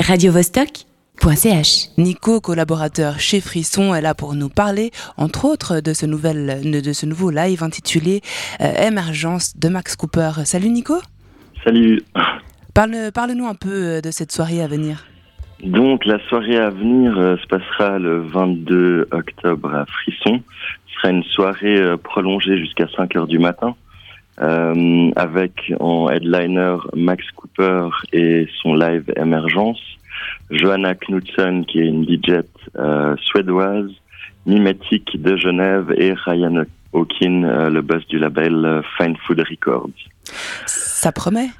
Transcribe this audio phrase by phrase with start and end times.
[0.00, 1.90] radiovostok.ch.
[1.98, 6.92] Nico, collaborateur chez Frisson, est là pour nous parler, entre autres, de ce, nouvel, de
[6.92, 8.22] ce nouveau live intitulé
[8.60, 10.30] euh, Émergence de Max Cooper.
[10.44, 10.94] Salut Nico
[11.64, 12.02] Salut
[12.74, 15.04] Parle, Parle-nous un peu euh, de cette soirée à venir.
[15.62, 20.42] Donc la soirée à venir euh, se passera le 22 octobre à Frisson.
[20.86, 23.76] Ce sera une soirée euh, prolongée jusqu'à 5 heures du matin.
[24.42, 29.80] Euh, avec en headliner Max Cooper et son live Émergence,
[30.50, 32.40] Johanna Knudsen qui est une DJ
[32.78, 33.90] euh, suédoise,
[34.46, 36.64] Mimetic de Genève et Ryan
[36.94, 39.90] Hawkin, euh, le boss du label Fine Food Records.
[40.64, 41.50] Ça promet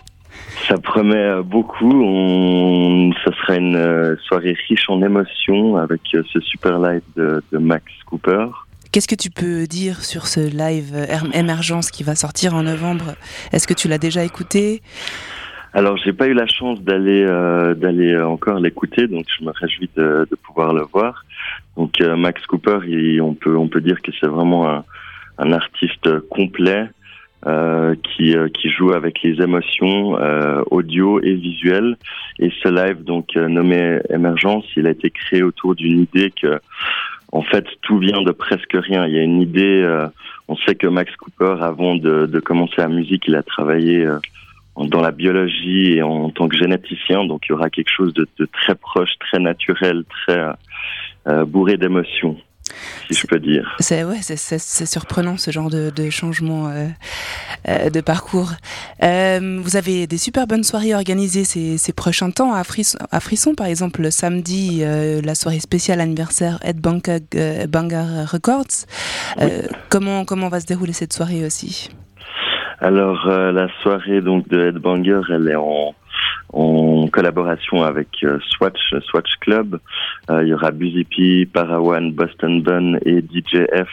[0.67, 2.03] Ça promet beaucoup.
[2.03, 3.13] On...
[3.25, 8.47] Ça sera une soirée riche en émotions avec ce super live de, de Max Cooper.
[8.93, 13.15] Qu'est-ce que tu peux dire sur ce live Émergence qui va sortir en novembre?
[13.53, 14.83] Est-ce que tu l'as déjà écouté?
[15.73, 19.89] Alors, j'ai pas eu la chance d'aller euh, d'aller encore l'écouter, donc je me réjouis
[19.97, 21.25] de, de pouvoir le voir.
[21.77, 22.79] Donc euh, Max Cooper,
[23.21, 24.85] on peut on peut dire que c'est vraiment un,
[25.39, 26.89] un artiste complet
[27.47, 31.97] euh, qui euh, qui joue avec les émotions euh, audio et visuelles.
[32.39, 36.61] Et ce live donc nommé Émergence, il a été créé autour d'une idée que
[37.33, 39.07] en fait tout vient de presque rien.
[39.07, 39.83] Il y a une idée.
[39.83, 40.07] euh,
[40.49, 44.19] on sait que Max Cooper, avant de, de commencer la musique, il a travaillé euh,
[44.77, 47.25] dans la biologie et en, tant que généticien.
[47.25, 50.41] Donc il y aura quelque chose de, de très proche, très naturel, très
[51.29, 52.37] euh, bourré d'émotions,
[53.11, 53.77] si je peux dire.
[53.81, 56.87] C'est ouais, c'est, surprenant ce genre de, de changement euh,
[57.69, 58.53] euh, de parcours.
[59.03, 63.21] Euh, vous avez des super bonnes soirées organisées ces, ces prochains temps à Frisson, à
[63.21, 67.19] Frisson par exemple le samedi euh, la soirée spéciale anniversaire Ed Banger,
[67.69, 68.87] Banger Records.
[69.89, 71.91] Comment comment va se dérouler cette soirée aussi?
[72.81, 75.95] Alors la soirée donc de Headbanger, elle est en,
[76.53, 79.79] en collaboration avec euh, Swatch, Swatch Club.
[80.31, 83.89] Euh, il y aura Busy P, Parawan, Boston Bun et DJF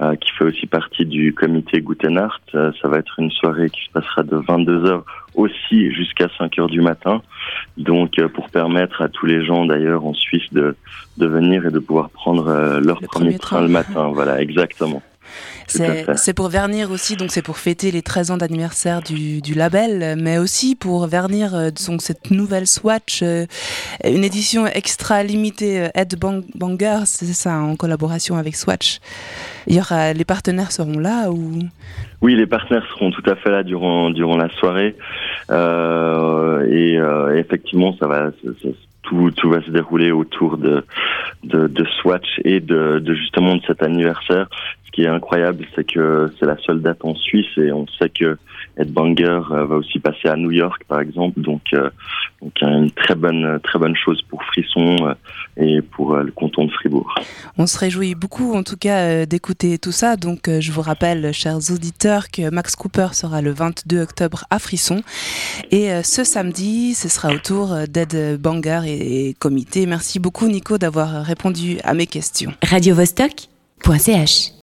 [0.00, 2.40] euh, qui fait aussi partie du comité Gutenart.
[2.54, 5.02] Euh, ça va être une soirée qui se passera de 22h
[5.36, 7.22] aussi jusqu'à 5h du matin.
[7.76, 10.76] Donc euh, pour permettre à tous les gens d'ailleurs en Suisse de,
[11.16, 13.62] de venir et de pouvoir prendre euh, leur Le premier, premier train, train.
[13.62, 14.08] le matin.
[14.12, 15.00] voilà, exactement.
[15.66, 20.16] C'est, pour vernir aussi, donc c'est pour fêter les 13 ans d'anniversaire du, du label,
[20.20, 23.46] mais aussi pour vernir euh, donc cette nouvelle Swatch, euh,
[24.04, 28.98] une édition extra limitée euh, Ed Bang- Banger, c'est ça, en collaboration avec Swatch.
[29.66, 31.58] Il y aura, les partenaires seront là ou?
[32.20, 34.96] Oui, les partenaires seront tout à fait là durant durant la soirée.
[35.50, 38.68] Euh, et euh, effectivement, ça va ça- ça-
[39.04, 40.84] tout tout va se dérouler autour de
[41.44, 44.48] de, de Swatch et de, de justement de cet anniversaire.
[44.86, 48.08] Ce qui est incroyable, c'est que c'est la seule date en Suisse et on sait
[48.08, 48.38] que
[48.76, 51.40] Ed Banger euh, va aussi passer à New York, par exemple.
[51.40, 51.90] Donc euh,
[52.44, 55.14] donc une très bonne très bonne chose pour Frisson euh,
[55.56, 57.14] et pour euh, le canton de Fribourg.
[57.56, 60.16] On se réjouit beaucoup, en tout cas, euh, d'écouter tout ça.
[60.16, 64.58] Donc, euh, je vous rappelle, chers auditeurs, que Max Cooper sera le 22 octobre à
[64.58, 65.02] Frisson.
[65.70, 69.86] Et euh, ce samedi, ce sera au tour euh, d'Ed Banger et, et comité.
[69.86, 72.52] Merci beaucoup, Nico, d'avoir répondu à mes questions.
[72.62, 74.63] radiovostok.ch.